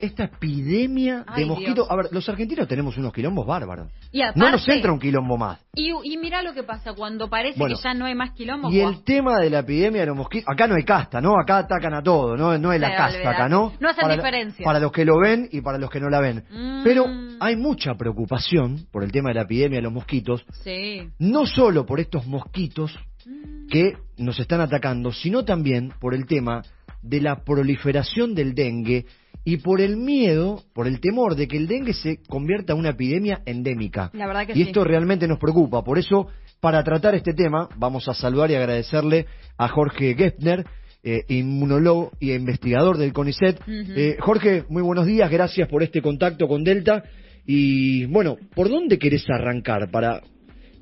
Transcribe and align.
esta 0.00 0.24
epidemia 0.24 1.24
Ay, 1.26 1.42
de 1.42 1.48
mosquitos. 1.48 1.74
Dios. 1.74 1.90
A 1.90 1.96
ver, 1.96 2.06
los 2.10 2.28
argentinos 2.28 2.66
tenemos 2.66 2.96
unos 2.96 3.12
quilombos 3.12 3.46
bárbaros. 3.46 3.92
Y 4.10 4.22
aparte, 4.22 4.40
no 4.40 4.50
nos 4.50 4.66
entra 4.68 4.92
un 4.92 4.98
quilombo 4.98 5.36
más. 5.36 5.60
Y, 5.74 5.90
y 6.04 6.16
mira 6.16 6.42
lo 6.42 6.54
que 6.54 6.62
pasa 6.62 6.94
cuando 6.94 7.28
parece 7.28 7.58
Bueno, 7.58 7.76
que 7.76 7.82
ya 7.82 7.94
no 7.94 8.06
hay 8.06 8.14
más 8.14 8.32
quilombo. 8.32 8.70
Y 8.70 8.80
¡guau! 8.80 8.90
el 8.90 9.04
tema 9.04 9.38
de 9.38 9.50
la 9.50 9.58
epidemia 9.60 10.00
de 10.00 10.06
los 10.06 10.16
mosquitos, 10.16 10.48
acá 10.48 10.66
no 10.66 10.74
hay 10.74 10.84
casta, 10.84 11.20
¿no? 11.20 11.38
Acá 11.38 11.58
atacan 11.58 11.94
a 11.94 12.02
todo, 12.02 12.36
no, 12.36 12.56
no 12.58 12.72
es 12.72 12.80
la 12.80 12.96
casta 12.96 13.30
acá, 13.30 13.48
¿no? 13.48 13.72
No 13.78 13.88
hacen 13.90 14.02
para, 14.02 14.16
diferencia. 14.16 14.64
Para 14.64 14.80
los 14.80 14.90
que 14.90 15.04
lo 15.04 15.18
ven 15.20 15.48
y 15.52 15.60
para 15.60 15.78
los 15.78 15.90
que 15.90 16.00
no 16.00 16.08
la 16.08 16.20
ven. 16.20 16.44
Mm. 16.50 16.82
Pero 16.82 17.06
hay 17.38 17.56
mucha 17.56 17.94
preocupación 17.94 18.86
por 18.90 19.04
el 19.04 19.12
tema 19.12 19.28
de 19.30 19.34
la 19.34 19.42
epidemia 19.42 19.78
de 19.78 19.82
los 19.82 19.92
mosquitos, 19.92 20.44
Sí. 20.64 21.08
no 21.18 21.46
solo 21.46 21.84
por 21.84 22.00
estos 22.00 22.26
mosquitos 22.26 22.98
Mm. 23.26 23.66
que 23.68 23.92
nos 24.16 24.40
están 24.40 24.62
atacando, 24.62 25.12
sino 25.12 25.44
también 25.44 25.92
por 26.00 26.14
el 26.14 26.24
tema 26.26 26.62
de 27.02 27.20
la 27.20 27.44
proliferación 27.44 28.34
del 28.34 28.54
dengue 28.54 29.04
y 29.44 29.58
por 29.58 29.80
el 29.80 29.96
miedo, 29.96 30.62
por 30.74 30.86
el 30.86 31.00
temor 31.00 31.34
de 31.34 31.48
que 31.48 31.56
el 31.56 31.66
dengue 31.66 31.94
se 31.94 32.18
convierta 32.28 32.72
en 32.72 32.78
una 32.78 32.90
epidemia 32.90 33.40
endémica. 33.46 34.10
La 34.12 34.26
verdad 34.26 34.46
que 34.46 34.52
y 34.52 34.56
sí. 34.56 34.62
esto 34.62 34.84
realmente 34.84 35.26
nos 35.26 35.38
preocupa. 35.38 35.82
Por 35.82 35.98
eso, 35.98 36.28
para 36.60 36.84
tratar 36.84 37.14
este 37.14 37.32
tema, 37.32 37.68
vamos 37.76 38.06
a 38.08 38.14
saludar 38.14 38.50
y 38.50 38.54
agradecerle 38.54 39.26
a 39.56 39.68
Jorge 39.68 40.14
Geffner, 40.14 40.66
eh, 41.02 41.24
inmunólogo 41.28 42.12
y 42.20 42.32
investigador 42.32 42.98
del 42.98 43.12
CONICET. 43.12 43.60
Eh, 43.66 44.16
Jorge, 44.20 44.64
muy 44.68 44.82
buenos 44.82 45.06
días, 45.06 45.30
gracias 45.30 45.68
por 45.68 45.82
este 45.82 46.02
contacto 46.02 46.46
con 46.46 46.62
Delta. 46.62 47.04
Y 47.46 48.04
bueno, 48.06 48.36
¿por 48.54 48.68
dónde 48.68 48.98
querés 48.98 49.24
arrancar 49.30 49.90
para 49.90 50.20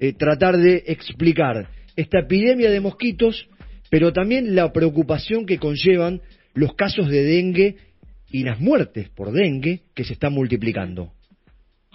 eh, 0.00 0.12
tratar 0.12 0.56
de 0.56 0.82
explicar 0.86 1.68
esta 1.96 2.20
epidemia 2.20 2.70
de 2.70 2.80
mosquitos, 2.80 3.48
pero 3.90 4.12
también 4.12 4.54
la 4.54 4.72
preocupación 4.72 5.46
que 5.46 5.58
conllevan 5.58 6.20
los 6.54 6.74
casos 6.74 7.08
de 7.08 7.24
dengue 7.24 7.76
y 8.30 8.44
las 8.44 8.60
muertes 8.60 9.08
por 9.10 9.30
dengue 9.32 9.82
que 9.94 10.04
se 10.04 10.12
están 10.14 10.32
multiplicando? 10.32 11.12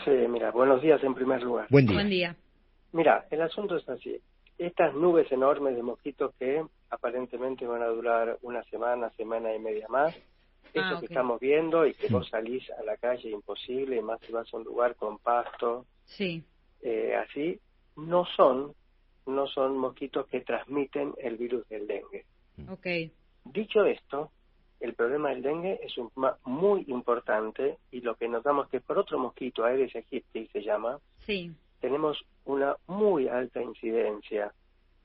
Sí, 0.03 0.11
mira, 0.29 0.51
buenos 0.51 0.81
días 0.81 1.03
en 1.03 1.13
primer 1.13 1.41
lugar. 1.43 1.67
Buen 1.69 1.85
día. 1.85 1.95
Buen 1.95 2.09
día. 2.09 2.35
Mira, 2.91 3.25
el 3.31 3.41
asunto 3.41 3.77
es 3.77 3.87
así. 3.87 4.19
Estas 4.57 4.93
nubes 4.93 5.31
enormes 5.31 5.75
de 5.75 5.83
mosquitos 5.83 6.33
que 6.39 6.63
aparentemente 6.89 7.65
van 7.65 7.81
a 7.81 7.87
durar 7.87 8.37
una 8.41 8.63
semana, 8.65 9.09
semana 9.17 9.53
y 9.55 9.59
media 9.59 9.87
más, 9.89 10.15
eso 10.73 10.85
Ah, 10.85 10.89
que 10.99 11.05
ok. 11.05 11.11
estamos 11.11 11.39
viendo 11.39 11.85
y 11.85 11.93
que 11.93 12.07
vos 12.07 12.27
salís 12.29 12.69
a 12.71 12.83
la 12.83 12.97
calle 12.97 13.29
imposible, 13.29 13.97
y 13.97 14.01
más 14.01 14.19
si 14.25 14.31
vas 14.31 14.51
a 14.53 14.57
un 14.57 14.63
lugar 14.63 14.95
con 14.95 15.17
pasto, 15.19 15.85
Sí. 16.05 16.43
eh, 16.81 17.15
así, 17.15 17.59
no 17.95 18.25
son, 18.35 18.73
no 19.25 19.47
son 19.47 19.77
mosquitos 19.77 20.27
que 20.27 20.41
transmiten 20.41 21.13
el 21.21 21.37
virus 21.37 21.67
del 21.69 21.87
dengue. 21.87 22.25
Ok. 22.69 22.87
Dicho 23.45 23.85
esto, 23.85 24.31
el 24.83 24.93
problema 24.95 25.29
del 25.29 25.41
dengue 25.41 25.79
es 25.81 25.97
un 25.97 26.09
problema 26.09 26.37
muy 26.43 26.83
importante 26.87 27.77
y 27.91 28.01
lo 28.01 28.15
que 28.15 28.27
notamos 28.27 28.67
que 28.69 28.81
por 28.81 28.97
otro 28.97 29.17
mosquito, 29.17 29.63
Aedes 29.63 29.95
aegypti 29.95 30.47
se 30.47 30.61
llama, 30.61 30.99
Sí. 31.25 31.51
tenemos 31.79 32.21
una 32.45 32.75
muy 32.87 33.29
alta 33.29 33.61
incidencia 33.61 34.53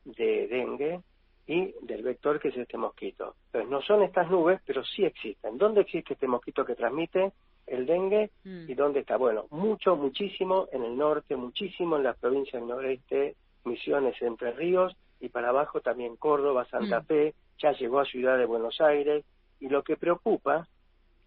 de 0.04 0.48
dengue 0.48 1.00
y 1.46 1.72
del 1.82 2.02
vector 2.02 2.40
que 2.40 2.48
es 2.48 2.56
este 2.56 2.76
mosquito. 2.76 3.36
Entonces, 3.46 3.70
no 3.70 3.80
son 3.82 4.02
estas 4.02 4.28
nubes, 4.28 4.60
pero 4.66 4.84
sí 4.84 5.04
existen. 5.04 5.56
¿Dónde 5.58 5.82
existe 5.82 6.14
este 6.14 6.26
mosquito 6.26 6.64
que 6.64 6.74
transmite 6.74 7.32
el 7.66 7.86
dengue 7.86 8.30
Mm. 8.44 8.68
y 8.70 8.74
dónde 8.74 9.00
está? 9.00 9.16
Bueno, 9.16 9.46
mucho, 9.50 9.94
muchísimo 9.96 10.66
en 10.72 10.82
el 10.84 10.96
norte, 10.96 11.36
muchísimo 11.36 11.96
en 11.96 12.02
las 12.02 12.18
provincias 12.18 12.60
del 12.60 12.68
noreste, 12.68 13.36
Misiones, 13.64 14.20
Entre 14.22 14.50
Ríos 14.52 14.96
y 15.20 15.28
para 15.28 15.50
abajo 15.50 15.80
también 15.80 16.16
Córdoba, 16.16 16.64
Santa 16.66 17.00
Mm. 17.00 17.04
Fe, 17.06 17.34
ya 17.62 17.72
llegó 17.72 18.00
a 18.00 18.04
Ciudad 18.06 18.36
de 18.38 18.46
Buenos 18.46 18.80
Aires. 18.80 19.24
Y 19.61 19.69
lo 19.69 19.83
que 19.83 19.97
preocupa 19.97 20.69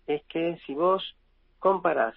es 0.07 0.23
que 0.25 0.57
si 0.65 0.73
vos 0.73 1.15
comparás 1.59 2.15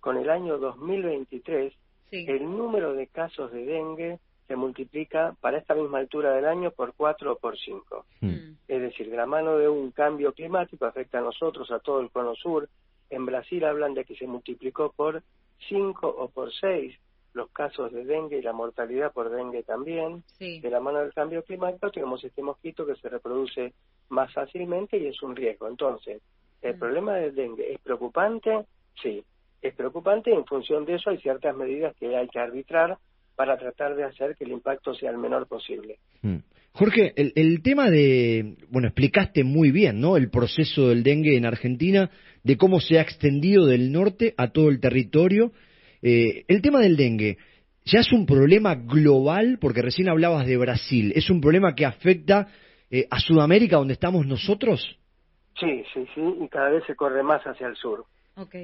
con 0.00 0.16
el 0.16 0.30
año 0.30 0.58
2023, 0.58 1.72
Sí. 2.10 2.26
el 2.28 2.44
número 2.44 2.94
de 2.94 3.06
casos 3.08 3.50
de 3.50 3.64
dengue 3.64 4.18
se 4.46 4.56
multiplica 4.56 5.34
para 5.40 5.58
esta 5.58 5.74
misma 5.74 5.98
altura 5.98 6.32
del 6.32 6.44
año 6.44 6.70
por 6.70 6.92
4 6.94 7.32
o 7.32 7.36
por 7.36 7.58
5. 7.58 8.04
Mm. 8.20 8.52
Es 8.68 8.80
decir, 8.82 9.10
de 9.10 9.16
la 9.16 9.26
mano 9.26 9.56
de 9.56 9.68
un 9.68 9.90
cambio 9.90 10.32
climático 10.32 10.84
afecta 10.84 11.18
a 11.18 11.22
nosotros, 11.22 11.70
a 11.70 11.78
todo 11.80 12.00
el 12.00 12.10
cono 12.10 12.34
sur. 12.34 12.68
En 13.10 13.24
Brasil 13.26 13.64
hablan 13.64 13.94
de 13.94 14.04
que 14.04 14.14
se 14.16 14.26
multiplicó 14.26 14.92
por 14.92 15.22
5 15.68 16.06
o 16.06 16.28
por 16.28 16.52
6 16.52 16.94
los 17.34 17.50
casos 17.50 17.92
de 17.92 18.04
dengue 18.04 18.38
y 18.38 18.42
la 18.42 18.52
mortalidad 18.52 19.12
por 19.12 19.28
dengue 19.30 19.62
también. 19.64 20.22
Sí. 20.38 20.60
De 20.60 20.70
la 20.70 20.80
mano 20.80 21.00
del 21.00 21.12
cambio 21.12 21.42
climático 21.42 21.90
tenemos 21.90 22.22
este 22.24 22.42
mosquito 22.42 22.86
que 22.86 22.94
se 22.96 23.08
reproduce 23.08 23.74
más 24.08 24.32
fácilmente 24.32 24.96
y 24.96 25.06
es 25.06 25.20
un 25.22 25.36
riesgo. 25.36 25.68
Entonces, 25.68 26.22
¿el 26.62 26.76
Mm. 26.76 26.78
problema 26.78 27.16
del 27.16 27.34
dengue 27.34 27.72
es 27.72 27.80
preocupante? 27.80 28.64
Sí, 29.02 29.22
es 29.60 29.74
preocupante 29.74 30.30
y 30.30 30.34
en 30.34 30.44
función 30.46 30.84
de 30.84 30.94
eso 30.94 31.10
hay 31.10 31.18
ciertas 31.18 31.56
medidas 31.56 31.94
que 31.96 32.16
hay 32.16 32.28
que 32.28 32.38
arbitrar 32.38 32.98
para 33.34 33.58
tratar 33.58 33.96
de 33.96 34.04
hacer 34.04 34.36
que 34.36 34.44
el 34.44 34.52
impacto 34.52 34.94
sea 34.94 35.10
el 35.10 35.18
menor 35.18 35.46
posible. 35.48 35.98
Mm. 36.22 36.36
Jorge, 36.76 37.12
el, 37.16 37.32
el 37.36 37.62
tema 37.62 37.88
de, 37.88 38.56
bueno, 38.68 38.88
explicaste 38.88 39.44
muy 39.44 39.70
bien, 39.70 40.00
¿no? 40.00 40.16
El 40.16 40.28
proceso 40.28 40.88
del 40.88 41.04
dengue 41.04 41.36
en 41.36 41.46
Argentina, 41.46 42.10
de 42.42 42.56
cómo 42.56 42.80
se 42.80 42.98
ha 42.98 43.02
extendido 43.02 43.66
del 43.66 43.92
norte 43.92 44.34
a 44.36 44.50
todo 44.50 44.68
el 44.70 44.80
territorio. 44.80 45.52
Eh, 46.06 46.44
el 46.48 46.60
tema 46.60 46.80
del 46.80 46.98
dengue, 46.98 47.38
¿ya 47.86 48.00
es 48.00 48.12
un 48.12 48.26
problema 48.26 48.74
global? 48.74 49.56
Porque 49.58 49.80
recién 49.80 50.10
hablabas 50.10 50.46
de 50.46 50.58
Brasil. 50.58 51.12
¿Es 51.16 51.30
un 51.30 51.40
problema 51.40 51.74
que 51.74 51.86
afecta 51.86 52.46
eh, 52.90 53.06
a 53.10 53.18
Sudamérica, 53.18 53.76
donde 53.78 53.94
estamos 53.94 54.26
nosotros? 54.26 54.98
Sí, 55.58 55.82
sí, 55.94 56.06
sí, 56.14 56.20
y 56.42 56.48
cada 56.48 56.68
vez 56.68 56.84
se 56.86 56.94
corre 56.94 57.22
más 57.22 57.42
hacia 57.46 57.66
el 57.68 57.76
sur. 57.76 58.04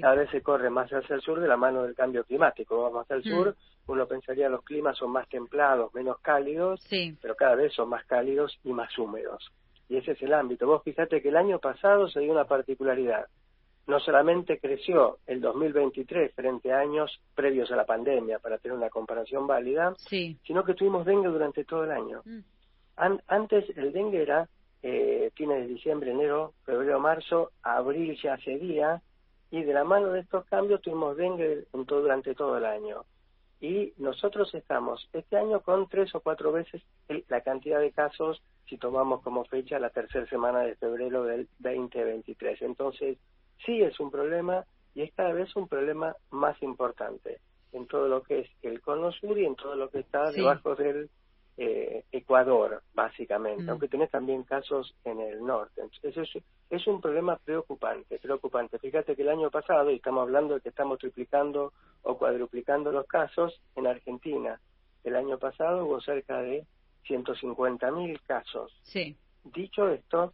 Cada 0.01 0.17
vez 0.17 0.29
se 0.31 0.43
corre 0.43 0.69
más 0.69 0.91
hacia 0.93 1.15
el 1.15 1.23
sur 1.23 1.41
de 1.41 1.47
la 1.49 1.57
mano 1.57 1.85
del 1.85 1.95
cambio 1.95 2.25
climático. 2.25 2.83
Vamos 2.83 3.05
hacia 3.05 3.17
el 3.17 3.23
Mm. 3.23 3.37
sur, 3.37 3.57
uno 3.87 4.07
pensaría 4.07 4.49
los 4.49 4.63
climas 4.65 4.99
son 4.99 5.13
más 5.13 5.29
templados, 5.29 5.95
menos 5.95 6.19
cálidos, 6.21 6.83
Sí. 6.89 7.17
pero 7.23 7.37
cada 7.37 7.55
vez 7.55 7.73
son 7.73 7.89
más 7.89 8.05
cálidos 8.05 8.59
y 8.65 8.73
más 8.73 8.97
húmedos. 8.99 9.51
Y 9.89 9.97
ese 9.97 10.13
es 10.13 10.23
el 10.23 10.35
ámbito. 10.35 10.67
Vos 10.67 10.83
fíjate 10.85 11.23
que 11.23 11.29
el 11.29 11.37
año 11.37 11.59
pasado 11.61 12.09
se 12.09 12.21
dio 12.21 12.33
una 12.33 12.45
particularidad. 12.45 13.27
No 13.87 13.99
solamente 14.01 14.59
creció 14.61 15.19
el 15.27 15.41
2023 15.41 16.33
frente 16.35 16.73
a 16.73 16.79
años 16.81 17.21
previos 17.35 17.71
a 17.73 17.77
la 17.77 17.87
pandemia, 17.87 18.39
para 18.39 18.59
tener 18.59 18.77
una 18.77 18.91
comparación 18.91 19.47
válida, 19.47 19.95
Sí. 20.09 20.39
sino 20.47 20.65
que 20.65 20.75
tuvimos 20.75 21.05
dengue 21.07 21.29
durante 21.29 21.65
todo 21.65 21.85
el 21.85 21.91
año. 21.91 22.23
Mm. 22.25 22.39
An- 22.97 23.23
antes 23.27 23.65
el 23.77 23.93
dengue 23.93 24.23
era 24.23 24.49
eh, 24.83 25.31
fines 25.35 25.59
de 25.61 25.67
diciembre, 25.75 26.11
enero, 26.11 26.55
febrero, 26.65 26.99
marzo, 27.01 27.51
abril 27.63 28.19
ya 28.23 28.39
seguía, 28.39 29.03
y 29.51 29.63
de 29.63 29.75
la 29.75 29.85
mano 29.85 30.13
de 30.13 30.21
estos 30.21 30.47
cambios 30.47 30.81
tuvimos 30.81 31.19
dengue 31.19 31.65
en 31.75 31.85
todo, 31.85 32.01
durante 32.01 32.35
todo 32.35 32.57
el 32.57 32.65
año. 32.65 33.05
Y 33.61 33.93
nosotros 33.99 34.55
estamos 34.55 35.07
este 35.13 35.37
año 35.37 35.61
con 35.61 35.87
tres 35.89 36.15
o 36.15 36.21
cuatro 36.21 36.51
veces 36.53 36.81
el- 37.09 37.25
la 37.29 37.43
cantidad 37.43 37.79
de 37.79 37.93
casos 37.93 38.41
si 38.71 38.79
tomamos 38.79 39.21
como 39.21 39.45
fecha 39.45 39.79
la 39.79 39.91
tercera 39.91 40.25
semana 40.27 40.61
de 40.61 40.77
febrero 40.77 41.25
del 41.25 41.47
2023. 41.59 42.63
Entonces, 42.63 43.19
sí 43.65 43.83
es 43.83 43.99
un 44.01 44.11
problema 44.11 44.65
y 44.95 45.03
es 45.03 45.13
cada 45.15 45.33
vez 45.33 45.55
un 45.57 45.69
problema 45.69 46.15
más 46.31 46.61
importante 46.63 47.41
en 47.73 47.87
todo 47.87 48.09
lo 48.09 48.23
que 48.23 48.41
es 48.41 48.51
el 48.63 48.81
cono 48.81 49.13
sur 49.13 49.39
y 49.39 49.45
en 49.47 49.55
todo 49.55 49.75
lo 49.77 49.89
que 49.91 50.01
está 50.01 50.31
Sí. 50.33 50.41
debajo 50.41 50.75
del 50.75 51.09
eh, 51.63 52.05
Ecuador, 52.11 52.83
básicamente, 52.95 53.65
Mm. 53.65 53.69
aunque 53.71 53.89
tenés 53.89 54.11
también 54.11 54.45
casos 54.45 54.95
en 55.05 55.21
el 55.21 55.45
norte. 55.45 55.83
Entonces, 55.83 56.17
es, 56.35 56.43
es 56.71 56.87
un 56.87 57.03
problema 57.03 57.37
preocupante, 57.37 58.19
preocupante. 58.19 58.79
Fíjate 58.79 59.15
que 59.15 59.21
el 59.23 59.29
año 59.29 59.51
pasado, 59.51 59.91
y 59.91 59.97
estamos 59.97 60.23
hablando 60.23 60.55
de 60.55 60.63
que 60.63 60.71
estamos 60.71 60.99
triplicando 60.99 61.75
o 62.03 62.17
cuadruplicando 62.17 62.91
los 62.93 63.07
casos, 63.07 63.61
en 63.77 63.87
Argentina, 63.87 64.59
el 65.05 65.17
año 65.17 65.39
pasado 65.39 65.85
hubo 65.85 66.01
cerca 66.01 66.41
de 66.41 66.65
150.000 67.07 68.21
casos. 68.27 68.73
Sí. 68.83 69.17
Dicho 69.45 69.89
esto, 69.89 70.33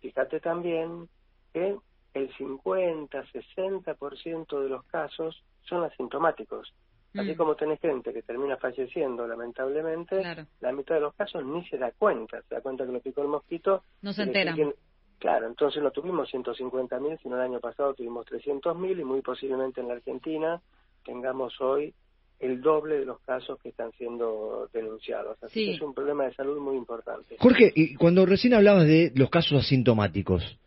fíjate 0.00 0.40
también 0.40 1.08
que 1.52 1.76
el 2.16 2.32
50-60% 2.34 4.60
de 4.62 4.68
los 4.68 4.84
casos 4.86 5.42
son 5.68 5.84
asintomáticos. 5.84 6.72
Así 7.14 7.32
Mm. 7.32 7.36
como 7.36 7.54
tenés 7.56 7.80
gente 7.80 8.12
que 8.12 8.22
termina 8.22 8.56
falleciendo, 8.58 9.26
lamentablemente, 9.26 10.20
Claro. 10.20 10.46
la 10.60 10.72
mitad 10.72 10.96
de 10.96 11.00
los 11.02 11.14
casos 11.14 11.42
ni 11.44 11.64
se 11.68 11.78
da 11.78 11.90
cuenta. 11.92 12.42
Se 12.42 12.54
da 12.54 12.60
cuenta 12.60 12.84
que 12.84 12.92
lo 12.92 13.00
picó 13.00 13.22
el 13.22 13.28
mosquito. 13.28 13.82
No 14.02 14.12
se 14.12 14.24
siguen- 14.26 14.74
Claro, 15.18 15.46
entonces 15.46 15.82
no 15.82 15.90
tuvimos 15.92 16.28
150.000, 16.28 17.16
sino 17.22 17.36
el 17.36 17.42
año 17.42 17.58
pasado 17.58 17.94
tuvimos 17.94 18.26
300.000 18.26 19.00
y 19.00 19.04
muy 19.04 19.22
posiblemente 19.22 19.80
en 19.80 19.88
la 19.88 19.94
Argentina 19.94 20.60
tengamos 21.06 21.58
hoy 21.60 21.94
el 22.38 22.60
doble 22.60 22.98
de 22.98 23.06
los 23.06 23.18
casos 23.20 23.58
que 23.62 23.70
están 23.70 23.92
siendo 23.92 24.68
denunciados. 24.74 25.42
Así 25.42 25.60
Sí. 25.60 25.66
que 25.70 25.76
es 25.76 25.80
un 25.80 25.94
problema 25.94 26.24
de 26.24 26.34
salud 26.34 26.58
muy 26.60 26.76
importante. 26.76 27.36
Jorge, 27.40 27.72
y 27.74 27.94
cuando 27.94 28.26
recién 28.26 28.52
hablabas 28.52 28.86
de 28.86 29.10
los 29.14 29.30
casos 29.30 29.64
asintomáticos, 29.64 30.58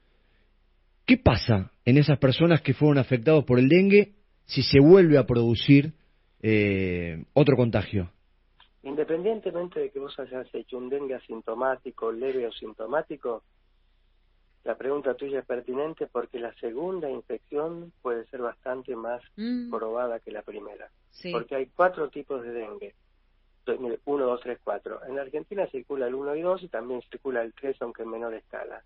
¿qué 1.10 1.18
pasa 1.18 1.72
en 1.86 1.98
esas 1.98 2.20
personas 2.20 2.62
que 2.62 2.76
fueron 2.76 3.00
afectados 3.00 3.44
por 3.44 3.58
el 3.58 3.68
dengue 3.68 4.14
si 4.46 4.62
se 4.62 4.80
vuelve 4.80 5.18
a 5.18 5.26
producir 5.26 5.94
eh, 6.40 7.26
otro 7.34 7.58
contagio? 7.58 8.12
Independientemente 8.84 9.80
de 9.80 9.90
que 9.90 9.98
vos 9.98 10.14
hayas 10.20 10.46
hecho 10.54 10.78
un 10.78 10.88
dengue 10.88 11.16
asintomático, 11.16 12.12
leve 12.12 12.46
o 12.46 12.52
sintomático, 12.52 13.42
la 14.64 14.78
pregunta 14.78 15.16
tuya 15.16 15.40
es 15.40 15.46
pertinente 15.48 16.06
porque 16.06 16.38
la 16.38 16.54
segunda 16.60 17.10
infección 17.10 17.92
puede 18.04 18.28
ser 18.28 18.42
bastante 18.42 18.96
más 18.96 19.24
Mm, 19.36 19.72
probada 19.72 20.20
que 20.20 20.32
la 20.32 20.44
primera. 20.44 20.92
sí. 21.10 21.32
Porque 21.32 21.56
hay 21.56 21.66
cuatro 21.76 22.10
tipos 22.10 22.44
de 22.44 22.52
dengue. 22.52 22.94
1, 23.66 23.98
2, 24.06 24.42
3, 24.42 24.60
4. 24.64 25.06
En 25.08 25.16
la 25.16 25.24
Argentina 25.24 25.66
circula 25.72 26.06
el 26.08 26.14
1 26.14 26.36
y 26.36 26.42
2 26.42 26.64
y 26.64 26.68
también 26.68 27.02
circula 27.10 27.42
el 27.42 27.54
3, 27.54 27.78
aunque 27.82 28.04
en 28.04 28.10
menor 28.10 28.34
escala. 28.36 28.84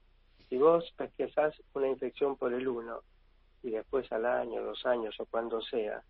Si 0.53 0.59
vos 0.59 0.85
pesquisás 0.95 1.59
una 1.73 1.87
infección 1.87 2.37
por 2.37 2.53
el 2.53 2.67
1 2.67 2.99
y 3.63 3.71
después 3.71 4.11
al 4.11 4.23
año, 4.27 4.61
dos 4.63 4.85
años 4.85 5.19
o 5.19 5.25
cuando 5.25 5.59
sea, 5.63 6.03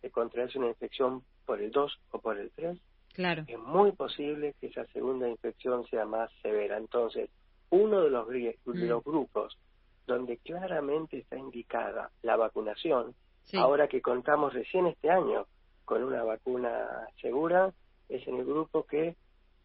te 0.00 0.12
contraes 0.12 0.54
una 0.54 0.68
infección 0.68 1.24
por 1.44 1.60
el 1.60 1.72
2 1.72 1.98
o 2.12 2.20
por 2.20 2.38
el 2.38 2.52
3, 2.52 2.78
Claro. 3.14 3.42
es 3.48 3.58
muy 3.58 3.90
posible 3.90 4.54
que 4.60 4.68
esa 4.68 4.84
segunda 4.92 5.28
infección 5.28 5.84
sea 5.88 6.04
más 6.04 6.30
severa. 6.40 6.76
Entonces, 6.76 7.30
uno 7.70 8.02
de 8.02 8.10
los, 8.10 8.28
gri- 8.28 8.56
de 8.64 8.72
Mm. 8.86 8.88
los 8.90 9.02
grupos 9.02 9.58
donde 10.06 10.36
claramente 10.38 11.18
está 11.18 11.36
indicada 11.36 12.12
la 12.22 12.36
vacunación, 12.36 13.16
Sí. 13.42 13.56
ahora 13.56 13.88
que 13.88 14.00
contamos 14.00 14.54
recién 14.54 14.86
este 14.86 15.10
año 15.10 15.48
con 15.84 16.04
una 16.04 16.22
vacuna 16.22 17.08
segura, 17.20 17.74
es 18.08 18.24
en 18.28 18.36
el 18.36 18.44
grupo 18.44 18.84
que 18.86 19.16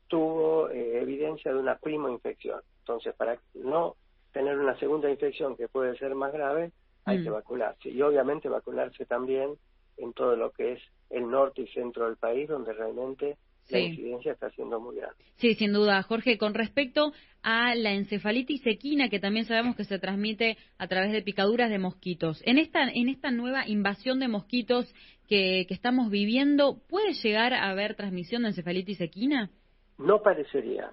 tuvo 0.07 0.71
eh, 0.71 0.99
evidencia 0.99 1.53
de 1.53 1.59
una 1.59 1.77
prima 1.77 2.09
infección. 2.09 2.61
Entonces, 2.79 3.13
para 3.15 3.39
no 3.53 3.95
tener 4.35 4.59
una 4.59 4.77
segunda 4.79 5.09
infección 5.09 5.55
que 5.55 5.69
puede 5.69 5.97
ser 5.97 6.13
más 6.13 6.33
grave, 6.33 6.73
hay 7.05 7.19
Mm. 7.19 7.23
que 7.23 7.29
vacunarse. 7.29 7.89
Y 7.89 8.01
obviamente 8.01 8.49
vacunarse 8.49 9.05
también 9.05 9.51
en 9.95 10.11
todo 10.11 10.35
lo 10.35 10.51
que 10.51 10.73
es 10.73 10.81
el 11.09 11.29
norte 11.31 11.61
y 11.61 11.67
centro 11.67 12.03
del 12.05 12.17
país, 12.17 12.49
donde 12.49 12.73
realmente 12.73 13.37
la 13.69 13.79
incidencia 13.79 14.33
está 14.33 14.49
siendo 14.49 14.77
muy 14.81 14.97
grande. 14.97 15.23
Sí, 15.37 15.55
sin 15.55 15.71
duda, 15.71 16.03
Jorge. 16.03 16.37
Con 16.37 16.53
respecto 16.53 17.13
a 17.43 17.75
la 17.75 17.93
encefalitis 17.93 18.67
equina, 18.67 19.07
que 19.07 19.19
también 19.21 19.45
sabemos 19.45 19.77
que 19.77 19.85
se 19.85 19.99
transmite 19.99 20.57
a 20.77 20.87
través 20.87 21.13
de 21.13 21.21
picaduras 21.21 21.69
de 21.69 21.79
mosquitos, 21.79 22.41
en 22.45 22.57
esta, 22.57 22.83
en 22.83 23.07
esta 23.07 23.31
nueva 23.31 23.65
invasión 23.67 24.19
de 24.19 24.27
mosquitos 24.27 24.93
que, 25.29 25.63
que 25.65 25.73
estamos 25.73 26.11
viviendo, 26.11 26.81
¿puede 26.89 27.13
llegar 27.13 27.53
a 27.53 27.69
haber 27.69 27.95
transmisión 27.95 28.41
de 28.41 28.49
encefalitis 28.49 28.99
equina? 28.99 29.49
No 29.97 30.21
parecería. 30.21 30.91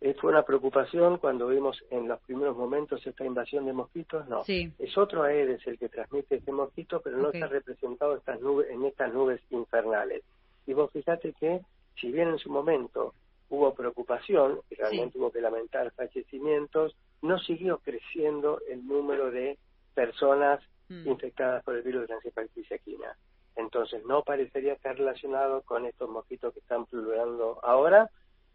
Eh, 0.00 0.14
fue 0.20 0.30
una 0.30 0.44
preocupación 0.44 1.18
cuando 1.18 1.48
vimos 1.48 1.82
en 1.90 2.06
los 2.06 2.20
primeros 2.20 2.56
momentos 2.56 3.04
esta 3.06 3.24
invasión 3.24 3.66
de 3.66 3.72
mosquitos, 3.72 4.28
no. 4.28 4.44
Sí. 4.44 4.72
Es 4.78 4.96
otro 4.96 5.24
Aedes 5.24 5.66
el 5.66 5.78
que 5.78 5.88
transmite 5.88 6.36
este 6.36 6.52
mosquito, 6.52 7.00
pero 7.02 7.16
no 7.16 7.30
está 7.30 7.48
representado 7.48 8.16
estas 8.16 8.40
nubes, 8.40 8.70
en 8.70 8.84
estas 8.84 9.12
nubes 9.12 9.40
infernales. 9.50 10.22
Y 10.66 10.72
vos 10.72 10.90
fíjate 10.92 11.32
que, 11.32 11.62
si 12.00 12.12
bien 12.12 12.28
en 12.28 12.38
su 12.38 12.50
momento 12.50 13.14
hubo 13.48 13.74
preocupación, 13.74 14.60
y 14.70 14.76
realmente 14.76 15.18
hubo 15.18 15.32
que 15.32 15.40
lamentar 15.40 15.90
fallecimientos, 15.92 16.94
no 17.22 17.38
siguió 17.40 17.78
creciendo 17.78 18.60
el 18.68 18.86
número 18.86 19.30
de 19.30 19.58
personas 19.94 20.60
Mm. 20.88 21.08
infectadas 21.08 21.62
por 21.64 21.74
el 21.74 21.82
virus 21.82 22.02
de 22.02 22.08
la 22.08 22.14
encefalitis 22.16 22.70
equina. 22.70 23.16
Entonces, 23.56 24.04
no 24.06 24.22
parecería 24.22 24.72
estar 24.72 24.96
relacionado 24.96 25.62
con 25.62 25.84
estos 25.84 26.08
mosquitos 26.08 26.54
que 26.54 26.60
están 26.60 26.86
pululando 26.86 27.58
ahora. 27.62 28.08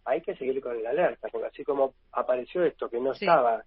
Hay 0.05 0.21
que 0.21 0.35
seguir 0.35 0.59
con 0.61 0.81
la 0.83 0.89
alerta, 0.89 1.27
porque 1.31 1.47
así 1.47 1.63
como 1.63 1.93
apareció 2.11 2.63
esto 2.63 2.89
que 2.89 2.99
no 2.99 3.13
Sí. 3.13 3.25
estaba, 3.25 3.63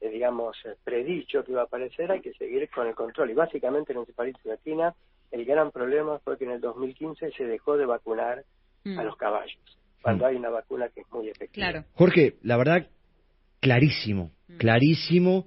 eh, 0.00 0.08
digamos, 0.10 0.56
eh, 0.66 0.74
predicho 0.84 1.44
que 1.44 1.52
iba 1.52 1.62
a 1.62 1.64
aparecer, 1.64 2.10
hay 2.12 2.20
que 2.20 2.32
seguir 2.34 2.68
con 2.70 2.86
el 2.86 2.94
control. 2.94 3.30
Y 3.30 3.34
básicamente 3.34 3.92
en 3.92 4.00
encefalitis 4.00 4.44
equina, 4.46 4.94
el 5.30 5.44
gran 5.44 5.70
problema 5.70 6.18
fue 6.20 6.36
que 6.38 6.44
en 6.44 6.52
el 6.52 6.60
2015 6.60 7.30
se 7.32 7.44
dejó 7.44 7.76
de 7.76 7.86
vacunar 7.86 8.44
Mm. 8.84 8.98
a 8.98 9.04
los 9.04 9.16
caballos, 9.16 9.58
cuando 10.02 10.24
hay 10.26 10.36
una 10.36 10.50
vacuna 10.50 10.88
que 10.88 11.00
es 11.00 11.10
muy 11.10 11.28
efectiva. 11.28 11.70
Claro. 11.70 11.84
Jorge, 11.94 12.36
la 12.42 12.56
verdad, 12.56 12.86
clarísimo, 13.60 14.30
Mm. 14.48 14.56
clarísimo, 14.58 15.46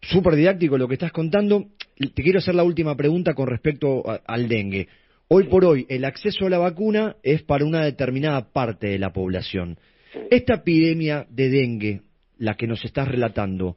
súper 0.00 0.34
didáctico 0.34 0.76
lo 0.76 0.86
que 0.88 0.94
estás 0.94 1.12
contando. 1.12 1.64
Te 1.96 2.22
quiero 2.22 2.38
hacer 2.38 2.54
la 2.54 2.64
última 2.64 2.94
pregunta 2.96 3.34
con 3.34 3.46
respecto 3.46 4.08
a- 4.08 4.20
al 4.26 4.48
dengue. 4.48 4.88
Hoy 5.28 5.44
por 5.48 5.64
hoy, 5.64 5.86
el 5.88 6.04
acceso 6.04 6.46
a 6.46 6.50
la 6.50 6.58
vacuna 6.58 7.16
es 7.22 7.42
para 7.42 7.64
una 7.64 7.84
determinada 7.84 8.52
parte 8.52 8.88
de 8.88 8.98
la 8.98 9.12
población. 9.12 9.78
Sí. 10.12 10.20
Esta 10.30 10.54
epidemia 10.56 11.26
de 11.30 11.48
dengue, 11.48 12.02
la 12.38 12.54
que 12.56 12.66
nos 12.66 12.84
estás 12.84 13.08
relatando, 13.08 13.76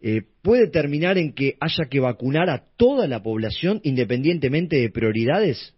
eh, 0.00 0.22
¿puede 0.42 0.68
terminar 0.68 1.18
en 1.18 1.34
que 1.34 1.56
haya 1.60 1.88
que 1.90 2.00
vacunar 2.00 2.48
a 2.50 2.64
toda 2.76 3.06
la 3.06 3.22
población 3.22 3.80
independientemente 3.84 4.76
de 4.76 4.90
prioridades? 4.90 5.74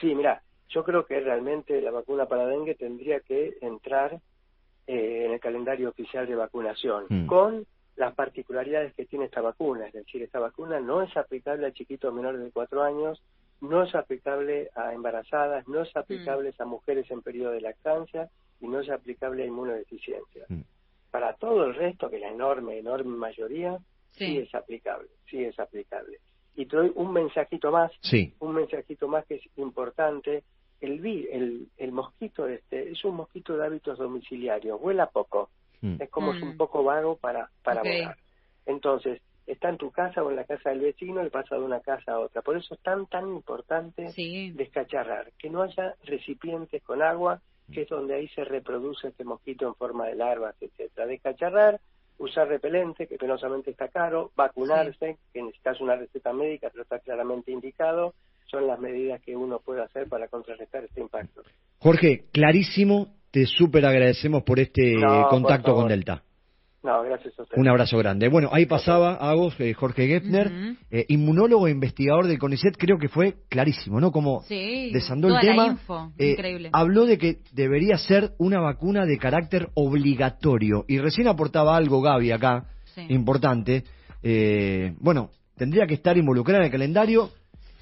Sí, 0.00 0.14
mira, 0.14 0.42
yo 0.70 0.84
creo 0.84 1.04
que 1.04 1.20
realmente 1.20 1.80
la 1.82 1.90
vacuna 1.90 2.26
para 2.26 2.46
dengue 2.46 2.74
tendría 2.74 3.20
que 3.20 3.54
entrar 3.60 4.20
eh, 4.86 5.26
en 5.26 5.32
el 5.32 5.40
calendario 5.40 5.88
oficial 5.90 6.26
de 6.26 6.34
vacunación, 6.34 7.04
Mm. 7.08 7.26
con 7.26 7.66
las 7.96 8.14
particularidades 8.14 8.94
que 8.94 9.04
tiene 9.04 9.26
esta 9.26 9.40
vacuna. 9.42 9.86
Es 9.86 9.92
decir, 9.92 10.22
esta 10.22 10.40
vacuna 10.40 10.80
no 10.80 11.02
es 11.02 11.14
aplicable 11.16 11.66
a 11.66 11.72
chiquitos 11.72 12.12
menores 12.14 12.40
de 12.42 12.50
cuatro 12.50 12.82
años, 12.82 13.22
no 13.60 13.82
es 13.82 13.94
aplicable 13.94 14.70
a 14.74 14.92
embarazadas, 14.94 15.66
no 15.68 15.82
es 15.82 15.94
aplicable 15.96 16.52
a 16.58 16.64
mujeres 16.64 17.10
en 17.10 17.22
periodo 17.22 17.52
de 17.52 17.60
lactancia 17.60 18.28
y 18.60 18.66
no 18.68 18.80
es 18.80 18.90
aplicable 18.90 19.42
a 19.42 19.46
inmunodeficiencia. 19.46 20.44
Mm. 20.48 20.60
Para 21.10 21.34
todo 21.34 21.64
el 21.64 21.74
resto, 21.74 22.08
que 22.08 22.18
la 22.18 22.28
enorme, 22.28 22.78
enorme 22.78 23.16
mayoría, 23.16 23.78
sí, 24.12 24.26
Sí. 24.26 24.38
es 24.38 24.54
aplicable, 24.54 25.08
sí 25.28 25.44
es 25.44 25.58
aplicable. 25.58 26.18
Y 26.56 26.66
te 26.66 26.76
doy 26.76 26.92
un 26.94 27.12
mensajito 27.12 27.70
más 27.70 27.90
Sí. 28.02 28.34
un 28.40 28.54
mensajito 28.54 29.08
más 29.08 29.24
que 29.26 29.36
es 29.36 29.42
importante. 29.56 30.42
El, 30.80 31.04
el, 31.06 31.68
el 31.76 31.92
mosquito 31.92 32.46
este 32.48 32.90
es 32.92 33.04
un 33.04 33.16
mosquito 33.16 33.56
de 33.56 33.66
hábitos 33.66 33.98
domiciliarios, 33.98 34.80
vuela 34.80 35.06
poco, 35.06 35.50
Mm. 35.82 35.96
es 36.02 36.10
como 36.10 36.32
es 36.34 36.40
Mm. 36.42 36.48
un 36.50 36.56
poco 36.58 36.84
vago 36.84 37.16
para, 37.16 37.50
para 37.62 37.82
volar. 37.82 38.16
Entonces, 38.66 39.20
está 39.46 39.68
en 39.68 39.78
tu 39.78 39.90
casa 39.90 40.22
o 40.22 40.30
en 40.30 40.36
la 40.36 40.44
casa 40.44 40.70
del 40.70 40.80
vecino 40.80 41.24
y 41.24 41.30
pasa 41.30 41.56
de 41.56 41.62
una 41.62 41.80
casa 41.80 42.12
a 42.12 42.18
otra. 42.18 42.42
Por 42.42 42.56
eso 42.56 42.74
es 42.74 42.80
tan, 42.80 43.06
tan 43.06 43.28
importante 43.28 44.08
Sí. 44.12 44.52
descacharrar, 44.52 45.32
que 45.38 45.50
no 45.50 45.62
haya 45.62 45.94
recipientes 46.04 46.82
con 46.82 47.02
agua, 47.02 47.40
que 47.72 47.82
es 47.82 47.88
donde 47.88 48.14
ahí 48.14 48.28
se 48.28 48.44
reproduce 48.44 49.08
este 49.08 49.24
mosquito 49.24 49.66
en 49.66 49.74
forma 49.74 50.06
de 50.06 50.16
larvas, 50.16 50.54
etcétera. 50.60 51.06
Descacharrar, 51.06 51.80
usar 52.18 52.48
repelente, 52.48 53.06
que 53.06 53.16
penosamente 53.16 53.70
está 53.70 53.88
caro, 53.88 54.30
vacunarse, 54.36 55.18
que 55.32 55.42
necesitas 55.42 55.80
una 55.80 55.96
receta 55.96 56.32
médica, 56.32 56.68
pero 56.70 56.82
está 56.82 56.98
claramente 56.98 57.50
indicado, 57.52 58.14
son 58.46 58.66
las 58.66 58.78
medidas 58.80 59.20
que 59.22 59.36
uno 59.36 59.60
puede 59.60 59.82
hacer 59.82 60.08
para 60.08 60.26
contrarrestar 60.28 60.84
este 60.84 61.00
impacto. 61.00 61.42
Jorge, 61.78 62.24
clarísimo, 62.32 63.14
te 63.30 63.46
súper 63.46 63.86
agradecemos 63.86 64.42
por 64.42 64.58
este 64.58 64.94
No, 64.96 65.28
contacto 65.28 65.74
con 65.74 65.88
Delta. 65.88 66.24
No, 66.82 67.02
gracias 67.02 67.38
a 67.38 67.42
usted. 67.42 67.58
Un 67.58 67.68
abrazo 67.68 67.98
grande. 67.98 68.28
Bueno, 68.28 68.48
ahí 68.52 68.64
pasaba 68.64 69.14
Agos, 69.14 69.54
eh, 69.60 69.74
Jorge 69.74 70.06
Gepner, 70.06 70.50
eh, 70.90 71.04
inmunólogo 71.08 71.66
e 71.68 71.72
investigador 71.72 72.26
del 72.26 72.38
CONICET, 72.38 72.76
creo 72.78 72.96
que 72.98 73.08
fue 73.08 73.34
clarísimo, 73.50 74.00
¿no? 74.00 74.10
Como 74.12 74.42
Sí, 74.44 74.90
desandó 74.92 75.28
toda 75.28 75.40
el 75.40 75.46
la 75.46 75.52
tema. 75.52 75.66
info, 75.72 76.12
eh, 76.16 76.30
increíble. 76.30 76.70
Habló 76.72 77.04
de 77.04 77.18
que 77.18 77.38
debería 77.52 77.98
ser 77.98 78.30
una 78.38 78.60
vacuna 78.60 79.04
de 79.04 79.18
carácter 79.18 79.68
obligatorio. 79.74 80.84
Y 80.88 80.98
recién 80.98 81.28
aportaba 81.28 81.76
algo 81.76 82.00
Gaby 82.00 82.32
acá, 82.32 82.64
Sí. 82.94 83.02
importante. 83.10 83.84
Eh, 84.22 84.94
bueno, 85.00 85.30
tendría 85.56 85.86
que 85.86 85.94
estar 85.94 86.16
involucrada 86.16 86.60
en 86.60 86.66
el 86.66 86.72
calendario, 86.72 87.30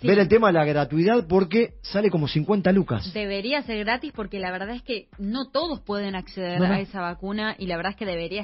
Sí. 0.00 0.06
ver 0.06 0.20
el 0.20 0.28
tema 0.28 0.46
de 0.48 0.52
la 0.52 0.64
gratuidad, 0.64 1.26
porque 1.26 1.70
sale 1.82 2.08
como 2.08 2.28
50 2.28 2.70
lucas. 2.70 3.12
Debería 3.12 3.62
ser 3.62 3.78
gratis 3.84 4.12
porque 4.14 4.38
la 4.38 4.52
verdad 4.52 4.70
es 4.70 4.82
que 4.82 5.08
no 5.18 5.50
todos 5.50 5.80
pueden 5.80 6.14
acceder 6.14 6.60
No, 6.60 6.68
no. 6.68 6.74
a 6.74 6.78
esa 6.80 7.00
vacuna 7.00 7.56
y 7.58 7.66
la 7.66 7.76
verdad 7.76 7.90
es 7.92 7.96
que 7.96 8.06
debería 8.06 8.36